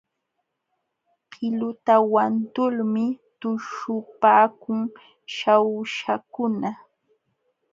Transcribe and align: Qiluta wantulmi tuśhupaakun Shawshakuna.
Qiluta 1.31 1.95
wantulmi 2.13 3.05
tuśhupaakun 3.39 4.79
Shawshakuna. 5.35 6.69